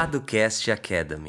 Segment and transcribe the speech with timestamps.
[0.00, 1.28] Padocast Academy.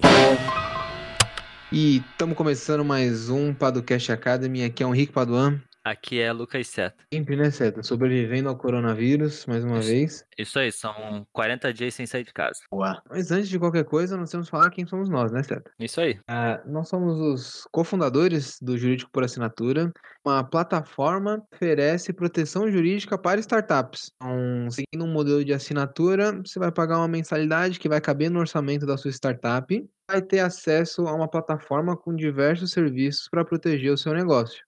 [1.71, 4.63] E estamos começando mais um Padocast Academy.
[4.63, 5.59] Aqui é o Henrique Paduan.
[5.89, 7.03] Aqui é Lucas Seta.
[7.11, 7.81] Sempre, né, Seta?
[7.81, 9.89] Sobrevivendo ao coronavírus, mais uma Isso.
[9.89, 10.25] vez.
[10.37, 12.59] Isso aí, são 40 dias sem sair de casa.
[12.69, 13.01] Boa.
[13.09, 15.71] Mas antes de qualquer coisa, nós temos que falar quem somos nós, né, Seta?
[15.79, 16.19] Isso aí.
[16.27, 19.91] Ah, nós somos os cofundadores do Jurídico por Assinatura,
[20.23, 24.11] uma plataforma que oferece proteção jurídica para startups.
[24.15, 28.39] Então, seguindo um modelo de assinatura, você vai pagar uma mensalidade que vai caber no
[28.39, 33.91] orçamento da sua startup, vai ter acesso a uma plataforma com diversos serviços para proteger
[33.93, 34.59] o seu negócio.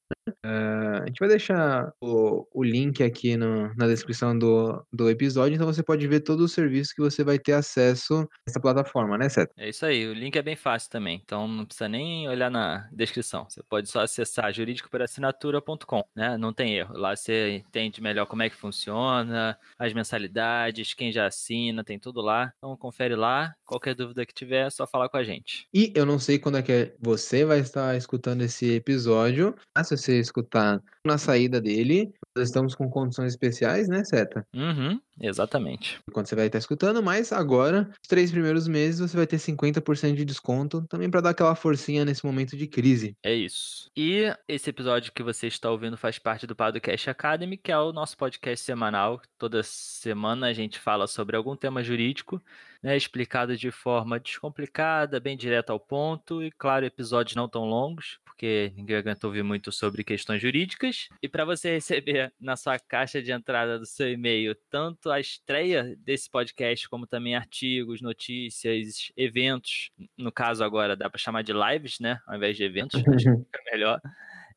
[0.44, 5.56] Ah, a gente vai deixar o, o link aqui no- na descrição do, do episódio,
[5.56, 9.30] então você pode ver todos os serviços que você vai ter acesso nessa plataforma, né,
[9.30, 9.52] Seta?
[9.58, 10.06] É isso aí.
[10.08, 13.46] O link é bem fácil também, então não precisa nem olhar na descrição.
[13.50, 16.38] Você pode só acessar juridicoporassinatura.com, né?
[16.38, 16.96] Não tem erro.
[16.98, 22.22] Lá você entende melhor como é que funciona, as mensalidades, quem já assina, tem tudo
[22.22, 22.54] lá.
[22.58, 23.54] Então confere lá.
[23.66, 25.31] Qualquer dúvida que tiver, é só falar com a gente.
[25.74, 29.98] E eu não sei quando é que você vai estar escutando esse episódio, mas se
[29.98, 34.46] você escutar na saída dele, estamos com condições especiais, né, Seta?
[34.54, 36.00] Uhum, exatamente.
[36.14, 40.16] Quando você vai estar escutando, mas agora, os três primeiros meses, você vai ter 50%
[40.16, 43.16] de desconto, também para dar aquela forcinha nesse momento de crise.
[43.24, 43.90] É isso.
[43.96, 47.92] E esse episódio que você está ouvindo faz parte do Podcast Academy, que é o
[47.92, 49.22] nosso podcast semanal.
[49.38, 52.42] Toda semana a gente fala sobre algum tema jurídico,
[52.82, 58.20] né, explicado de forma descomplicada, bem direto ao ponto e, claro, episódios não tão longos,
[58.42, 61.08] porque ninguém aguenta ouvir muito sobre questões jurídicas.
[61.22, 65.96] E para você receber na sua caixa de entrada do seu e-mail tanto a estreia
[66.00, 72.00] desse podcast, como também artigos, notícias, eventos, no caso agora dá para chamar de lives,
[72.00, 73.06] né, ao invés de eventos, acho
[73.38, 74.02] que fica melhor.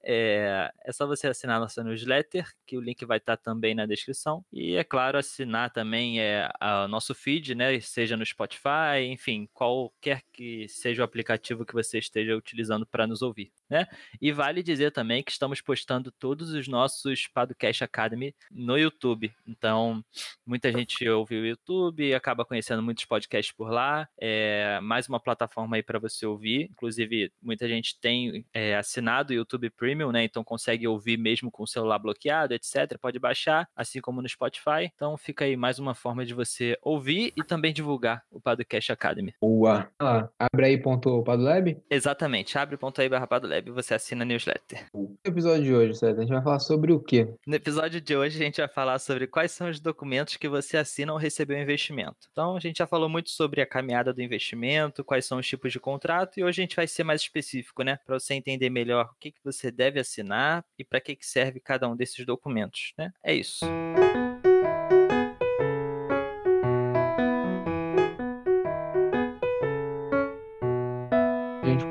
[0.06, 4.44] É, é só você assinar nossa newsletter, que o link vai estar também na descrição.
[4.52, 6.48] E é claro, assinar também é
[6.84, 7.80] o nosso feed, né?
[7.80, 13.22] Seja no Spotify, enfim, qualquer que seja o aplicativo que você esteja utilizando para nos
[13.22, 13.50] ouvir.
[13.74, 13.88] Né?
[14.22, 19.34] E vale dizer também que estamos postando todos os nossos Podcast Academy no YouTube.
[19.44, 20.00] Então,
[20.46, 24.08] muita gente ouve o YouTube e acaba conhecendo muitos podcasts por lá.
[24.16, 26.70] É mais uma plataforma aí para você ouvir.
[26.70, 30.22] Inclusive, muita gente tem é, assinado o YouTube Premium, né?
[30.22, 32.96] Então consegue ouvir mesmo com o celular bloqueado, etc.
[33.00, 34.88] Pode baixar, assim como no Spotify.
[34.94, 39.34] Então fica aí mais uma forma de você ouvir e também divulgar o Podcast Academy.
[39.40, 39.90] Boa.
[40.00, 41.76] Olha lá, abre aí ponto Padlab.
[41.90, 42.56] Exatamente.
[42.56, 44.86] Abre.aí barra Padolab e você assina a newsletter.
[44.92, 47.28] No episódio de hoje, Seta, a gente vai falar sobre o quê?
[47.46, 50.76] No episódio de hoje, a gente vai falar sobre quais são os documentos que você
[50.76, 52.28] assina ao receber o investimento.
[52.30, 55.72] Então, a gente já falou muito sobre a caminhada do investimento, quais são os tipos
[55.72, 57.98] de contrato, e hoje a gente vai ser mais específico, né?
[58.04, 61.60] Para você entender melhor o que, que você deve assinar e para que, que serve
[61.60, 63.12] cada um desses documentos, né?
[63.22, 63.64] É isso.
[63.64, 64.33] A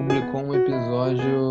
[0.04, 1.50] publicou um episódio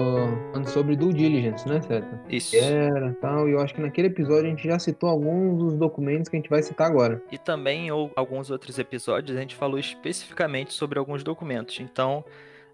[0.50, 2.20] falando sobre due diligence, né, Seta?
[2.28, 2.56] Isso.
[2.56, 5.76] Era e tal, e eu acho que naquele episódio a gente já citou alguns dos
[5.76, 7.22] documentos que a gente vai citar agora.
[7.30, 11.80] E também, ou alguns outros episódios, a gente falou especificamente sobre alguns documentos.
[11.80, 12.24] Então,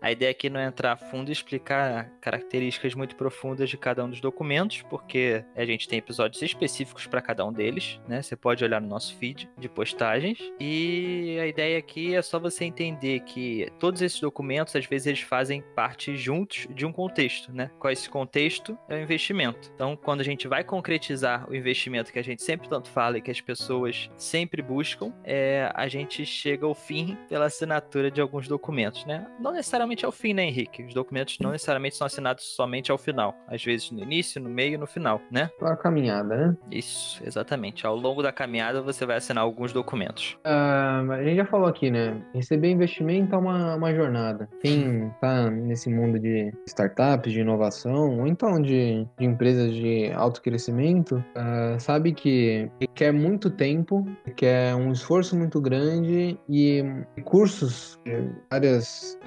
[0.01, 4.05] a ideia aqui não é entrar a fundo e explicar características muito profundas de cada
[4.05, 8.23] um dos documentos, porque a gente tem episódios específicos para cada um deles, né?
[8.23, 10.39] Você pode olhar no nosso feed de postagens.
[10.61, 15.21] E a ideia aqui é só você entender que todos esses documentos, às vezes, eles
[15.21, 17.71] fazem parte juntos de um contexto, né?
[17.79, 18.79] Qual é esse contexto?
[18.89, 19.71] É o investimento.
[19.75, 23.23] Então, quando a gente vai concretizar o investimento que a gente sempre tanto fala e
[23.23, 28.47] que as pessoas sempre buscam, é, a gente chega ao fim pela assinatura de alguns
[28.47, 29.27] documentos, né?
[29.41, 30.83] Não necessariamente ao fim, né, Henrique?
[30.83, 33.35] Os documentos não necessariamente são assinados somente ao final.
[33.47, 35.51] Às vezes no início, no meio e no final, né?
[35.63, 36.57] A caminhada, né?
[36.71, 37.87] Isso, exatamente.
[37.87, 40.39] Ao longo da caminhada você vai assinar alguns documentos.
[40.45, 42.21] Ah, a gente já falou aqui, né?
[42.35, 44.49] Receber investimento é uma, uma jornada.
[44.61, 50.43] Quem tá nesse mundo de startups, de inovação, ou então de, de empresas de alto
[50.43, 56.85] crescimento, ah, sabe que requer muito tempo, requer um esforço muito grande e
[57.17, 59.19] recursos, eh, várias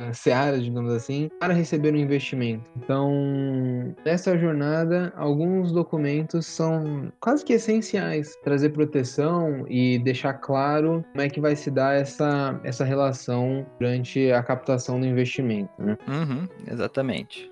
[0.60, 2.70] digamos assim, para receber um investimento.
[2.78, 3.12] Então,
[4.06, 8.36] nessa jornada, alguns documentos são quase que essenciais.
[8.44, 14.32] Trazer proteção e deixar claro como é que vai se dar essa, essa relação durante
[14.32, 15.70] a captação do investimento.
[15.80, 15.98] Né?
[16.08, 17.52] Uhum, exatamente.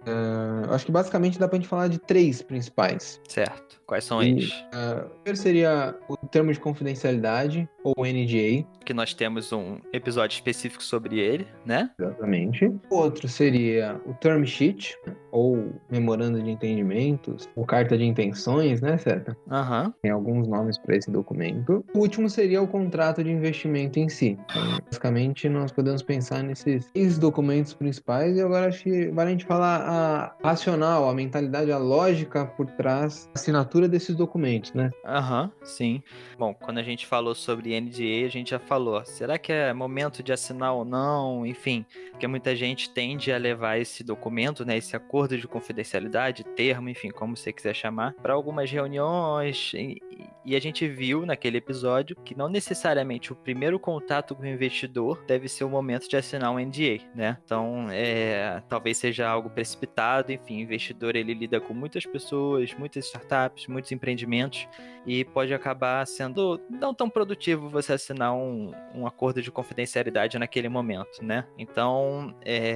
[0.66, 3.22] Eu acho que basicamente dá pra gente falar de três principais.
[3.28, 3.80] Certo.
[3.86, 4.52] Quais são E- eles?
[4.52, 8.66] O primeiro seria o termo de confidencialidade, ou NDA.
[8.86, 11.90] Que nós temos um episódio específico sobre ele, né?
[12.00, 12.72] Exatamente.
[12.90, 14.98] Outro seria o term sheet,
[15.32, 19.36] ou memorando de entendimentos, ou carta de intenções, né, certo?
[19.50, 19.94] Aham.
[20.02, 21.86] Tem alguns nomes para esse documento.
[21.94, 24.38] O último seria o contrato de investimento em si.
[24.50, 29.32] Então, basicamente, nós podemos pensar nesses seis documentos principais e agora acho que vale a
[29.32, 34.90] gente falar a racional, a mentalidade, a lógica por trás da assinatura desses documentos, né?
[35.06, 36.02] Aham, sim.
[36.38, 40.24] Bom, quando a gente falou sobre NDA, a gente já falou, será que é momento
[40.24, 41.46] de assinar ou não?
[41.46, 46.90] Enfim, porque muita gente tende a levar esse documento, né, esse acordo de confidencialidade, termo,
[46.90, 50.02] enfim, como você quiser chamar, para algumas reuniões e,
[50.46, 55.24] e a gente viu naquele episódio que não necessariamente o primeiro contato com o investidor
[55.26, 57.38] deve ser o momento de assinar um NDA, né?
[57.44, 63.06] Então, é, talvez seja algo precipitado, enfim, o investidor ele lida com muitas pessoas, muitas
[63.06, 64.68] startups, muitos empreendimentos
[65.06, 70.70] e pode acabar sendo não tão produtivo você assinar um, um acordo de confidencialidade naquele
[70.70, 71.46] momento, né?
[71.58, 72.69] Então, é,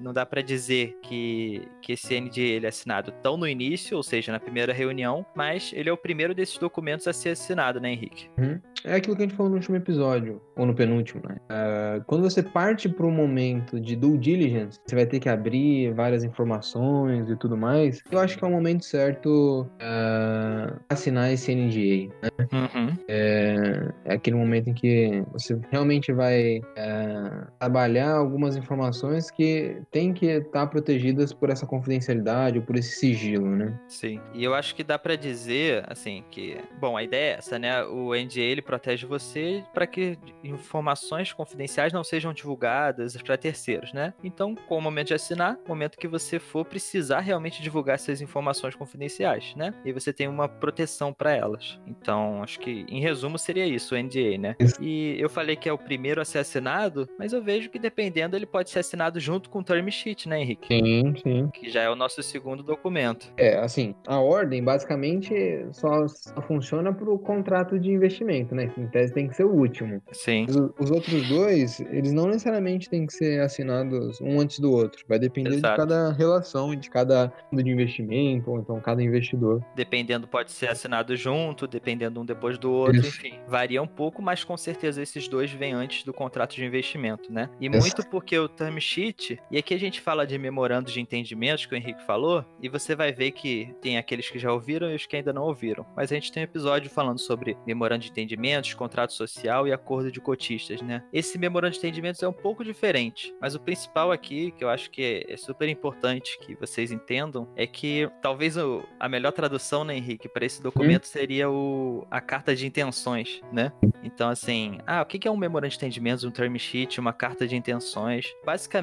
[0.00, 4.02] não dá para dizer que, que esse NDA ele é assinado tão no início, ou
[4.02, 7.92] seja, na primeira reunião, mas ele é o primeiro desses documentos a ser assinado, né,
[7.92, 8.28] Henrique?
[8.38, 8.60] Uhum.
[8.84, 11.36] É aquilo que a gente falou no último episódio, ou no penúltimo, né?
[11.50, 15.92] Uh, quando você parte para um momento de due diligence, você vai ter que abrir
[15.94, 18.02] várias informações e tudo mais.
[18.10, 22.30] Eu acho que é o momento certo uh, assinar esse NDA, né?
[22.52, 22.96] Uhum.
[23.08, 30.12] É, é, aquele momento em que você realmente vai uh, trabalhar algumas informações que têm
[30.12, 33.78] que estar protegidas por essa confidencialidade ou por esse sigilo, né?
[33.86, 34.20] Sim.
[34.34, 37.84] E eu acho que dá para dizer, assim, que, bom, a ideia é essa, né?
[37.84, 44.12] O NDA ele protege você para que informações confidenciais não sejam divulgadas para terceiros, né?
[44.24, 48.74] Então, com o momento de assinar, momento que você for precisar realmente divulgar essas informações
[48.74, 49.72] confidenciais, né?
[49.84, 51.78] E você tem uma proteção para elas.
[51.86, 54.56] Então, acho que em resumo seria isso, o NDA, né?
[54.80, 58.34] E eu falei que é o primeiro a ser assinado, mas eu vejo que dependendo
[58.34, 60.66] ele pode ser assinado junto com o term sheet, né, Henrique?
[60.68, 61.50] Sim, sim.
[61.52, 63.30] Que já é o nosso segundo documento.
[63.36, 65.34] É, assim, a ordem basicamente
[65.70, 68.72] só, só funciona para o contrato de investimento, né?
[68.78, 70.02] Em tese tem que ser o último.
[70.12, 70.46] Sim.
[70.48, 75.04] Os, os outros dois, eles não necessariamente têm que ser assinados um antes do outro.
[75.06, 75.74] Vai depender Exato.
[75.74, 79.62] de cada relação, de cada fundo de investimento, ou então cada investidor.
[79.76, 83.08] Dependendo, pode ser assinado junto, dependendo um depois do outro, Isso.
[83.08, 83.38] enfim.
[83.46, 87.50] Varia um pouco, mas com certeza esses dois vêm antes do contrato de investimento, né?
[87.60, 87.78] E Isso.
[87.78, 89.07] muito porque o term sheet,
[89.50, 92.94] e aqui a gente fala de memorando de entendimentos que o Henrique falou, e você
[92.94, 95.86] vai ver que tem aqueles que já ouviram e os que ainda não ouviram.
[95.96, 100.10] Mas a gente tem um episódio falando sobre memorando de entendimentos, contrato social e acordo
[100.12, 101.02] de cotistas, né?
[101.12, 104.90] Esse memorando de entendimentos é um pouco diferente, mas o principal aqui, que eu acho
[104.90, 109.96] que é super importante que vocês entendam, é que talvez o- a melhor tradução, né,
[109.96, 113.72] Henrique, para esse documento seria o, a carta de intenções, né?
[114.02, 117.12] Então, assim, ah, o que que é um memorando de entendimentos, um term sheet, uma
[117.12, 118.32] carta de intenções?
[118.44, 118.78] Basicamente,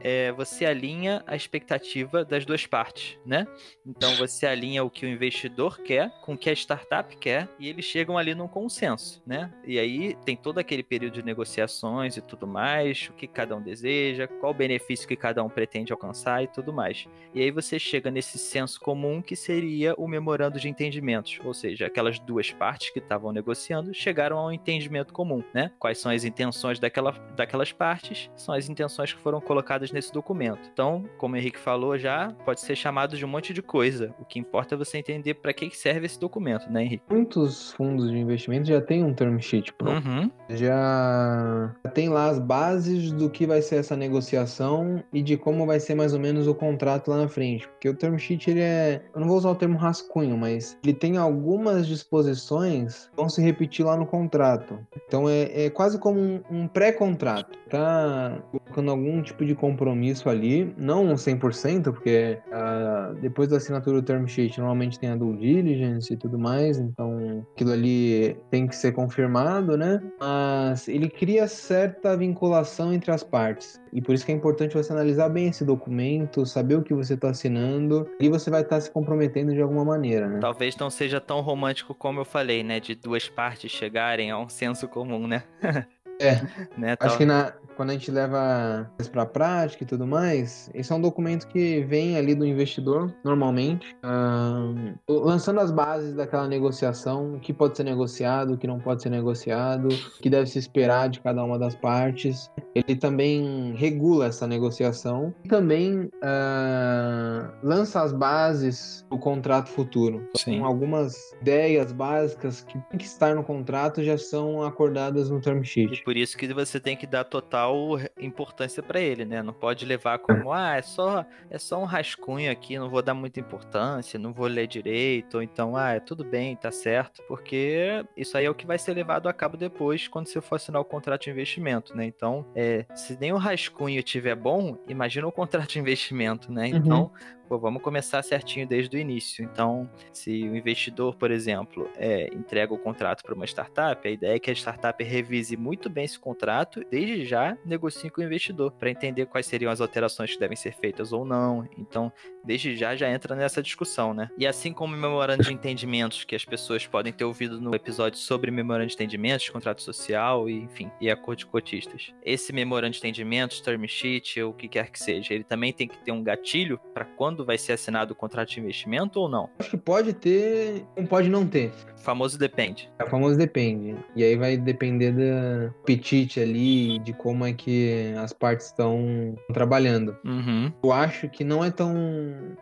[0.00, 3.46] é, você alinha a expectativa das duas partes, né?
[3.86, 7.68] Então, você alinha o que o investidor quer com o que a startup quer e
[7.68, 9.52] eles chegam ali num consenso, né?
[9.64, 13.62] E aí tem todo aquele período de negociações e tudo mais, o que cada um
[13.62, 17.06] deseja, qual o benefício que cada um pretende alcançar e tudo mais.
[17.34, 21.86] E aí você chega nesse senso comum que seria o memorando de entendimentos, ou seja,
[21.86, 25.72] aquelas duas partes que estavam negociando chegaram a um entendimento comum, né?
[25.78, 30.68] Quais são as intenções daquela, daquelas partes, são as intenções que foram colocadas nesse documento.
[30.72, 34.14] Então, como o Henrique falou já, pode ser chamado de um monte de coisa.
[34.20, 37.04] O que importa é você entender para que que serve esse documento, né, Henrique?
[37.10, 40.06] Muitos fundos de investimento já têm um term sheet pronto.
[40.06, 45.66] Uhum, Já tem lá as bases do que vai ser essa negociação e de como
[45.66, 47.68] vai ser mais ou menos o contrato lá na frente.
[47.68, 49.02] Porque o term sheet, ele é.
[49.14, 53.42] Eu não vou usar o termo rascunho, mas ele tem algumas disposições que vão se
[53.42, 54.78] repetir lá no contrato.
[55.06, 57.58] Então é, é quase como um, um pré-contrato.
[57.68, 64.04] Tá colocando algum tipo de compromisso ali, não 100%, porque ah, depois da assinatura do
[64.04, 68.76] term sheet normalmente tem a due diligence e tudo mais, então aquilo ali tem que
[68.76, 70.00] ser confirmado, né?
[70.20, 73.80] Mas ele cria certa vinculação entre as partes.
[73.92, 77.14] E por isso que é importante você analisar bem esse documento, saber o que você
[77.14, 80.38] está assinando, e você vai estar se comprometendo de alguma maneira, né?
[80.40, 82.80] Talvez não seja tão romântico como eu falei, né?
[82.80, 85.44] De duas partes chegarem a um senso comum, né?
[86.20, 86.40] É.
[86.76, 86.96] né?
[87.00, 90.92] Acho Tal- que na, quando a gente leva isso para prática e tudo mais, esse
[90.92, 97.34] é um documento que vem ali do investidor, normalmente, ahn, lançando as bases daquela negociação,
[97.34, 100.58] o que pode ser negociado, o que não pode ser negociado, o que deve se
[100.58, 102.50] esperar de cada uma das partes.
[102.74, 110.28] Ele também regula essa negociação e também ah, lança as bases do contrato futuro.
[110.36, 110.56] Sim.
[110.56, 115.62] Então, algumas ideias básicas que tem que estar no contrato já são acordadas no term
[115.62, 116.02] sheet.
[116.08, 119.42] Por isso que você tem que dar total importância pra ele, né?
[119.42, 123.12] Não pode levar como, ah, é só, é só um rascunho aqui, não vou dar
[123.12, 128.02] muita importância, não vou ler direito, ou então, ah, é tudo bem, tá certo, porque
[128.16, 130.80] isso aí é o que vai ser levado a cabo depois quando você for assinar
[130.80, 132.06] o contrato de investimento, né?
[132.06, 136.68] Então, é, se nem o rascunho tiver bom, imagina o contrato de investimento, né?
[136.68, 137.12] Então,
[137.48, 139.42] pô, vamos começar certinho desde o início.
[139.42, 144.36] Então, se o investidor, por exemplo, é, entrega o contrato para uma startup, a ideia
[144.36, 148.72] é que a startup revise muito bem esse contrato, desde já negocie com o investidor,
[148.72, 151.66] para entender quais seriam as alterações que devem ser feitas ou não.
[151.78, 152.12] Então,
[152.44, 154.30] desde já já entra nessa discussão, né?
[154.36, 158.18] E assim como o memorando de entendimentos, que as pessoas podem ter ouvido no episódio
[158.18, 162.12] sobre memorando de entendimentos, contrato social e, enfim, e acordo de cotistas.
[162.22, 165.88] Esse memorando de entendimentos, term sheet, ou o que quer que seja, ele também tem
[165.88, 169.48] que ter um gatilho para quando vai ser assinado o contrato de investimento ou não?
[169.58, 171.72] Acho que pode ter, não pode não ter.
[171.96, 172.90] O famoso depende.
[172.98, 173.96] É o famoso depende.
[174.14, 180.16] E aí vai depender do apetite ali, de como é que as partes estão trabalhando.
[180.24, 181.92] Uhum, Eu acho que não é tão,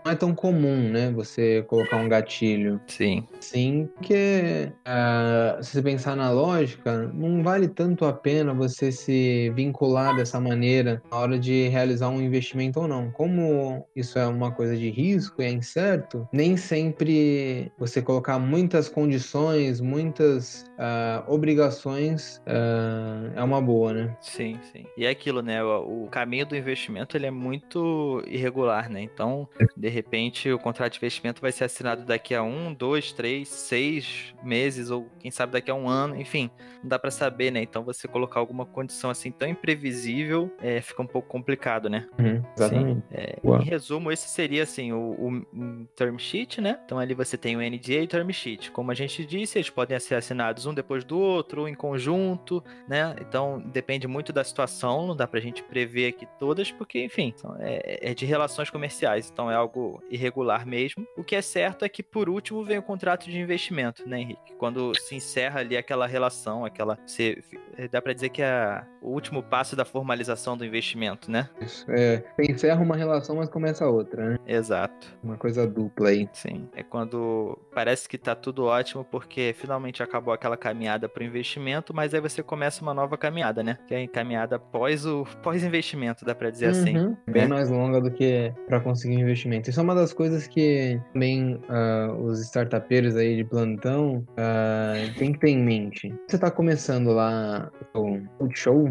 [0.04, 2.80] não é tão comum, né, você colocar um gatilho.
[2.87, 3.26] sim.
[3.40, 9.50] Sim, porque ah, se você pensar na lógica, não vale tanto a pena você se
[9.54, 13.11] vincular dessa maneira na hora de realizar um investimento ou não.
[13.12, 18.88] Como isso é uma coisa de risco e é incerto, nem sempre você colocar muitas
[18.88, 24.16] condições, muitas ah, obrigações ah, é uma boa, né?
[24.20, 24.87] Sim, sim.
[24.96, 25.62] E é aquilo, né?
[25.62, 29.02] O, caminho do investimento ele é muito irregular, né?
[29.02, 33.49] Então, de repente, o contrato de investimento vai ser assinado daqui a um, dois, três,
[33.49, 36.50] seis meses, ou quem sabe daqui a um ano, enfim,
[36.82, 37.61] não dá pra saber, né?
[37.61, 42.06] Então, você colocar alguma condição assim tão imprevisível é, fica um pouco complicado, né?
[42.18, 43.02] Uhum, exatamente.
[43.11, 46.78] É, em resumo, esse seria assim o, o- term sheet, né?
[46.84, 48.70] Então ali você tem o NDA e o term sheet.
[48.70, 52.62] Como a gente disse, eles podem ser assinados um depois do outro, ou em conjunto,
[52.88, 53.14] né?
[53.20, 58.10] Então depende muito da situação, não dá pra gente prever aqui todas, porque enfim, é,
[58.10, 61.06] é de relações comerciais, então é algo irregular mesmo.
[61.16, 64.54] O que é certo é que por último vem o contrato de investimento, né, Henrique?
[64.58, 67.42] Quando se encerra ali aquela relação, aquela, você,
[67.90, 71.49] dá pra dizer que é o último passo da formalização do investimento, né?
[71.61, 71.85] Isso.
[71.88, 74.38] É, você encerra uma relação, mas começa outra, né?
[74.47, 75.16] Exato.
[75.23, 76.28] Uma coisa dupla aí.
[76.33, 81.92] Sim, é quando parece que tá tudo ótimo porque finalmente acabou aquela caminhada pro investimento,
[81.92, 83.76] mas aí você começa uma nova caminhada, né?
[83.87, 86.97] Que é a caminhada pós o pós-investimento, dá pra dizer assim.
[86.97, 87.16] Uhum.
[87.28, 87.49] Bem né?
[87.49, 89.68] mais longa do que para conseguir investimento.
[89.68, 95.35] Isso é uma das coisas que também ah, os startupeiros aí de plantão ah, tem
[95.35, 96.09] que ter em mente.
[96.26, 98.90] Você está começando lá o o show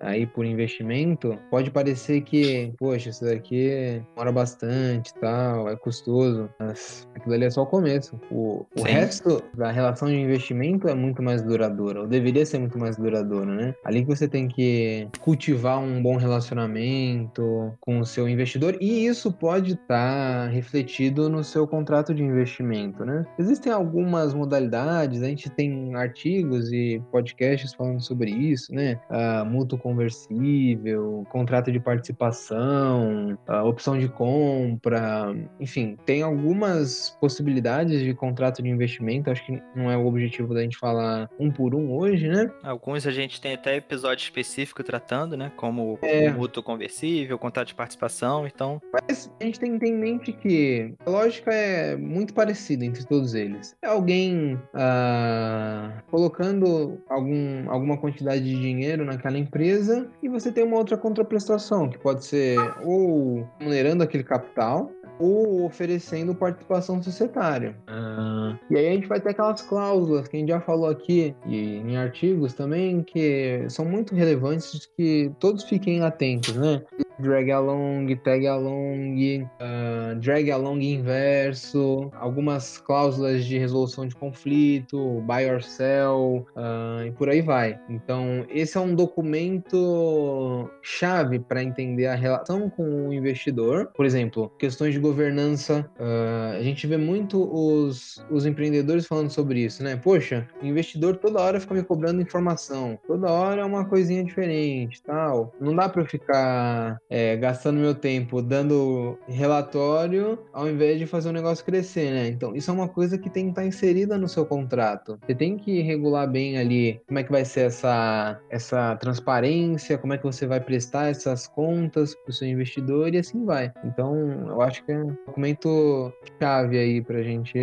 [0.00, 6.50] aí por investimento, pode parecer que, poxa, isso daqui demora bastante e tal, é custoso,
[6.58, 8.19] mas aquilo ali é só o começo.
[8.30, 12.78] O, o resto da relação de investimento é muito mais duradoura, ou deveria ser muito
[12.78, 13.74] mais duradoura, né?
[13.84, 19.32] Ali que você tem que cultivar um bom relacionamento com o seu investidor e isso
[19.32, 23.24] pode estar refletido no seu contrato de investimento, né?
[23.38, 28.98] Existem algumas modalidades, a gente tem artigos e podcasts falando sobre isso, né?
[29.08, 38.09] Ah, mútuo conversível, contrato de participação, ah, opção de compra, enfim, tem algumas possibilidades de
[38.14, 39.30] contrato de investimento.
[39.30, 42.50] Acho que não é o objetivo da gente falar um por um hoje, né?
[42.62, 45.52] Alguns a gente tem até episódio específico tratando, né?
[45.56, 46.30] Como É.
[46.30, 48.80] o mútuo conversível, contrato de participação, então.
[48.92, 53.04] Mas a gente tem que ter em mente que a lógica é muito parecida entre
[53.06, 53.76] todos eles.
[53.82, 60.76] É alguém ah, colocando algum, alguma quantidade de dinheiro naquela empresa e você tem uma
[60.76, 67.76] outra contraprestação, que pode ser ou remunerando aquele capital ou oferecendo participação societária.
[68.00, 71.34] Ah, e aí a gente vai ter aquelas cláusulas que a gente já falou aqui
[71.46, 76.82] e em artigos também que são muito relevantes que todos fiquem atentos, né?
[77.20, 85.48] Drag along, tag along, uh, drag along inverso, algumas cláusulas de resolução de conflito, buy
[85.50, 87.78] or sell, uh, e por aí vai.
[87.88, 93.90] Então, esse é um documento chave para entender a relação com o investidor.
[93.94, 99.60] Por exemplo, questões de governança, uh, a gente vê muito os, os empreendedores falando sobre
[99.60, 99.96] isso, né?
[99.96, 105.02] Poxa, o investidor toda hora fica me cobrando informação, toda hora é uma coisinha diferente,
[105.02, 105.52] tal.
[105.60, 111.32] Não dá para ficar é, gastando meu tempo dando relatório ao invés de fazer o
[111.32, 112.28] negócio crescer, né?
[112.28, 115.18] Então, isso é uma coisa que tem que estar tá inserida no seu contrato.
[115.26, 120.12] Você tem que regular bem ali como é que vai ser essa, essa transparência, como
[120.12, 123.72] é que você vai prestar essas contas para o seu investidor e assim vai.
[123.84, 124.14] Então,
[124.46, 127.58] eu acho que é um documento chave aí para a gente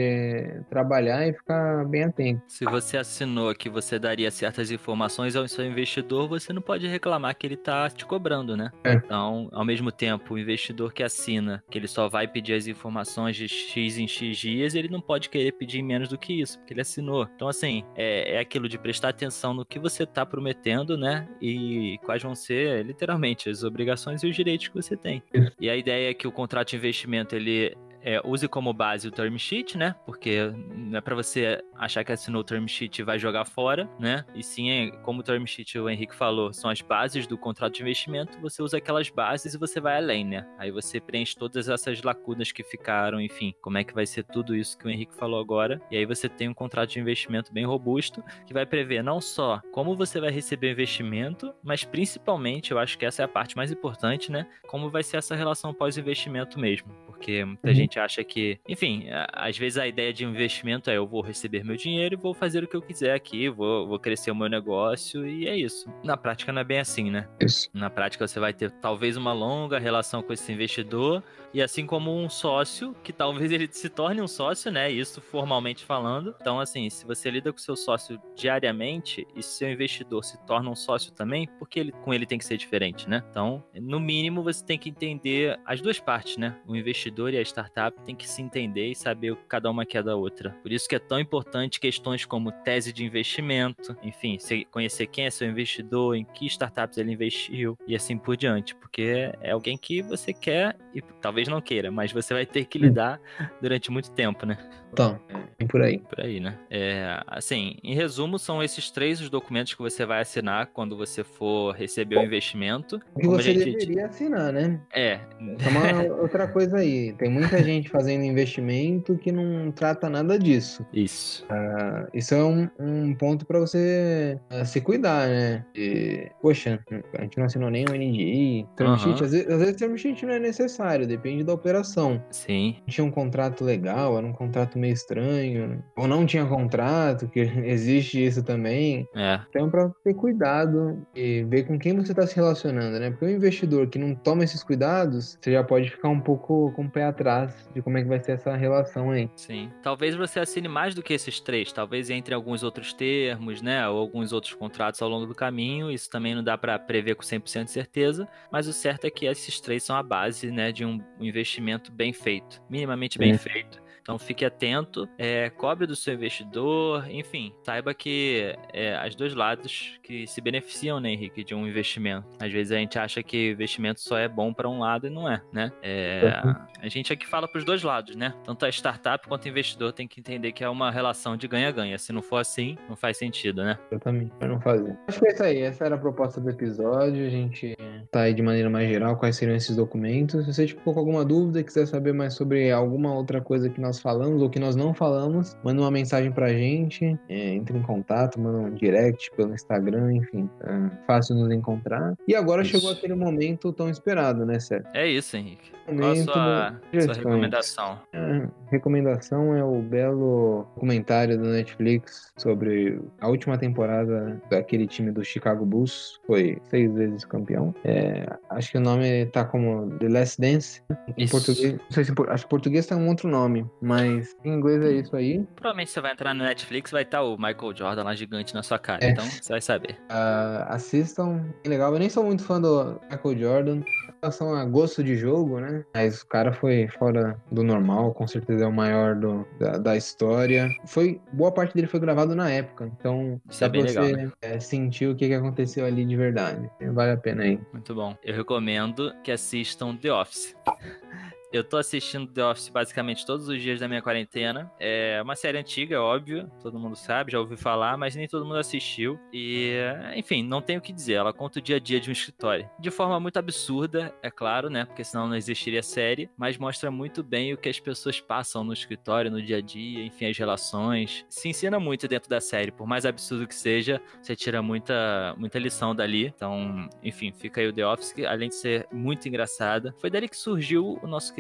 [0.69, 2.41] trabalhar e ficar bem atento.
[2.47, 7.35] Se você assinou que você daria certas informações ao seu investidor, você não pode reclamar
[7.37, 8.71] que ele está te cobrando, né?
[8.83, 8.93] É.
[8.93, 13.36] Então, ao mesmo tempo, o investidor que assina, que ele só vai pedir as informações
[13.36, 16.74] de X em X dias, ele não pode querer pedir menos do que isso, porque
[16.74, 17.27] ele assinou.
[17.36, 21.27] Então, assim, é, é aquilo de prestar atenção no que você está prometendo, né?
[21.41, 25.22] E quais vão ser, literalmente, as obrigações e os direitos que você tem.
[25.60, 27.75] E a ideia é que o contrato de investimento, ele
[28.07, 29.93] é, use como base o term sheet, né?
[30.05, 33.89] Porque não é para você achar que assinou o term sheet e vai jogar fora,
[33.99, 34.23] né?
[34.33, 37.73] E sim, é, como o term sheet o Henrique falou, são as bases do contrato
[37.73, 40.47] de investimento, você usa aquelas bases e você vai além, né?
[40.57, 44.55] Aí você preenche todas essas lacunas que ficaram, enfim, como é que vai ser tudo
[44.55, 45.81] isso que o Henrique falou agora.
[45.91, 49.59] E aí você tem um contrato de investimento bem robusto que vai prever não só
[49.73, 53.57] como você vai receber o investimento, mas principalmente, eu acho que essa é a parte
[53.57, 54.47] mais importante, né?
[54.69, 57.06] Como vai ser essa relação pós-investimento mesmo.
[57.17, 57.74] Porque muita uhum.
[57.74, 61.75] gente acha que, enfim, às vezes a ideia de investimento é eu vou receber meu
[61.75, 65.27] dinheiro e vou fazer o que eu quiser aqui, vou, vou crescer o meu negócio
[65.27, 65.91] e é isso.
[66.03, 67.27] Na prática não é bem assim, né?
[67.41, 67.69] Isso.
[67.74, 71.24] Na prática você vai ter talvez uma longa relação com esse investidor
[71.57, 74.91] e assim como um sócio, que talvez ele se torne um sócio, né?
[74.91, 76.35] Isso formalmente falando.
[76.39, 80.75] Então, assim, se você lida com seu sócio diariamente e seu investidor se torna um
[80.75, 83.23] sócio também, porque ele, com ele tem que ser diferente, né?
[83.31, 86.61] Então, no mínimo, você tem que entender as duas partes, né?
[86.67, 89.83] O investidor e a startup tem que se entender e saber o que cada uma
[89.83, 90.51] quer da outra.
[90.61, 94.37] Por isso que é tão importante questões como tese de investimento, enfim,
[94.69, 99.31] conhecer quem é seu investidor, em que startups ele investiu e assim por diante, porque
[99.41, 102.77] é alguém que você quer e talvez talvez não queira, mas você vai ter que
[102.77, 103.19] lidar
[103.61, 104.57] durante muito tempo, né?
[104.91, 105.19] Então,
[105.59, 105.99] é por aí.
[105.99, 106.57] Por aí, né?
[106.69, 111.23] É, assim, em resumo, são esses três os documentos que você vai assinar quando você
[111.23, 112.99] for receber o investimento.
[113.13, 113.77] O que você gente...
[113.77, 114.79] deveria assinar, né?
[114.93, 115.19] É.
[115.39, 117.13] É uma outra coisa aí.
[117.13, 120.85] Tem muita gente fazendo investimento que não trata nada disso.
[120.93, 121.45] Isso.
[121.45, 125.65] Uh, isso é um, um ponto para você uh, se cuidar, né?
[125.75, 126.79] E, poxa,
[127.17, 129.13] a gente não assinou nem o NDI, term uhum.
[129.13, 132.24] Às vezes, às vezes term sheet não é necessário, depende depende da operação.
[132.31, 132.77] Sim.
[132.88, 138.24] Tinha um contrato legal, era um contrato meio estranho, ou não tinha contrato, que existe
[138.24, 139.07] isso também.
[139.13, 139.39] É.
[139.50, 143.10] Então, para ter cuidado e ver com quem você está se relacionando, né?
[143.10, 146.86] Porque o investidor que não toma esses cuidados, você já pode ficar um pouco com
[146.86, 149.30] o pé atrás de como é que vai ser essa relação aí.
[149.36, 149.69] Sim.
[149.84, 153.88] Talvez você assine mais do que esses três, talvez entre alguns outros termos, né?
[153.89, 155.91] Ou alguns outros contratos ao longo do caminho.
[155.91, 159.25] Isso também não dá para prever com 100% de certeza, mas o certo é que
[159.25, 163.38] esses três são a base, né, de um um investimento bem feito, minimamente bem é.
[163.38, 163.82] feito.
[164.08, 170.00] Então fique atento, é, cobre do seu investidor, enfim, saiba que é, as dois lados
[170.02, 172.26] que se beneficiam, né, Henrique, de um investimento.
[172.39, 175.30] Às vezes a gente acha que investimento só é bom para um lado e não
[175.30, 175.74] é, né?
[175.84, 176.56] É, uhum.
[176.82, 178.34] a gente aqui fala para os dois lados, né?
[178.46, 181.98] Tanto a startup quanto o investidor tem que entender que é uma relação de ganha-ganha.
[181.98, 183.78] Se não for assim, não faz sentido, né?
[183.91, 184.98] Exatamente, para não fazer.
[185.10, 187.28] Acho que é isso aí, essa era a proposta do episódio.
[187.28, 187.76] A gente
[188.10, 190.46] tá aí de maneira mais geral quais seriam esses documentos.
[190.46, 193.96] Se você ficou com alguma dúvida, quiser saber mais sobre alguma outra coisa que nós
[193.97, 197.81] nós falamos ou que nós não falamos, manda uma mensagem pra gente, é, entre em
[197.81, 202.13] contato, manda um direct pelo Instagram, enfim, é fácil nos encontrar.
[202.27, 202.71] E agora isso.
[202.71, 204.88] chegou aquele momento tão esperado, né, Sérgio?
[204.93, 205.76] É isso, Henrique.
[205.95, 208.00] Qual a sua, sua recomendação?
[208.12, 215.23] É, recomendação é o belo documentário do Netflix sobre a última temporada daquele time do
[215.23, 217.73] Chicago Bulls, foi seis vezes campeão.
[217.86, 220.82] É, acho que o nome tá como The Last Dance.
[221.17, 221.32] Em isso.
[221.32, 224.84] português, não sei se acho que em português tem um outro nome, mas em inglês
[224.84, 225.45] é isso aí.
[225.56, 228.62] Provavelmente você vai entrar no Netflix vai estar tá o Michael Jordan lá gigante na
[228.62, 229.12] sua cara, é.
[229.12, 229.97] então você vai saber.
[230.10, 231.93] Uh, assistam, é legal.
[231.93, 233.82] Eu nem sou muito fã do Michael Jordan,
[234.21, 235.76] relação a gosto de jogo, né?
[235.93, 239.97] Mas o cara foi fora do normal, com certeza é o maior do, da, da
[239.97, 240.69] história.
[240.85, 244.31] Foi boa parte dele foi gravado na época, então Isso é pra você legal, né?
[244.41, 246.69] é, sentir o que, que aconteceu ali de verdade.
[246.93, 247.59] Vale a pena aí.
[247.71, 248.15] Muito bom.
[248.23, 250.55] Eu recomendo que assistam The Office.
[251.51, 254.69] Eu tô assistindo The Office basicamente todos os dias da minha quarentena.
[254.79, 258.45] É uma série antiga, é óbvio, todo mundo sabe, já ouviu falar, mas nem todo
[258.45, 259.17] mundo assistiu.
[259.31, 259.73] E,
[260.15, 261.13] enfim, não tenho o que dizer.
[261.13, 262.69] Ela conta o dia a dia de um escritório.
[262.77, 264.86] De forma muito absurda, é claro, né?
[264.86, 268.73] Porque senão não existiria série, mas mostra muito bem o que as pessoas passam no
[268.73, 271.25] escritório, no dia a dia, enfim, as relações.
[271.29, 275.57] Se ensina muito dentro da série, por mais absurdo que seja, você tira muita, muita
[275.60, 276.25] lição dali.
[276.25, 280.27] Então, enfim, fica aí o The Office, que além de ser muito engraçada, foi dali
[280.27, 281.33] que surgiu o nosso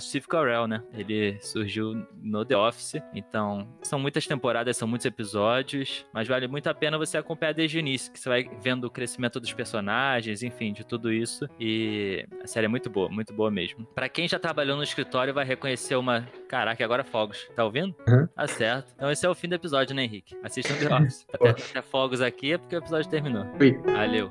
[0.00, 0.82] Steve Carell, né?
[0.92, 6.68] Ele surgiu no The Office, então são muitas temporadas, são muitos episódios, mas vale muito
[6.68, 10.42] a pena você acompanhar desde o início, que você vai vendo o crescimento dos personagens,
[10.42, 11.48] enfim, de tudo isso.
[11.58, 13.84] E a série é muito boa, muito boa mesmo.
[13.94, 16.26] Para quem já trabalhou no escritório, vai reconhecer uma.
[16.48, 17.48] Caraca, agora fogos.
[17.54, 17.94] Tá ouvindo?
[18.08, 18.26] Uhum.
[18.28, 18.92] Tá certo.
[18.94, 20.36] Então esse é o fim do episódio, né, Henrique?
[20.42, 21.26] Assistam The Office.
[21.32, 23.46] Até, até fogos aqui é porque o episódio terminou.
[23.60, 23.72] Oi.
[23.84, 24.30] Valeu.